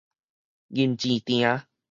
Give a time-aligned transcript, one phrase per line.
[0.73, 1.65] 砛簷埕